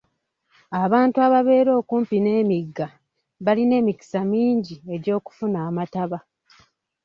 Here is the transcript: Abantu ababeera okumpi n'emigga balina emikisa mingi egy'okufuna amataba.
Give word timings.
Abantu 0.83 1.17
ababeera 1.27 1.71
okumpi 1.81 2.15
n'emigga 2.21 2.87
balina 3.45 3.73
emikisa 3.81 4.19
mingi 4.31 4.75
egy'okufuna 4.93 5.57
amataba. 5.69 6.19